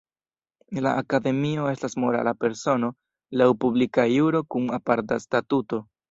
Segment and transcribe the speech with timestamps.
[0.83, 2.89] La Akademio estas morala persono
[3.41, 5.81] laŭ publika juro kun aparta statuto.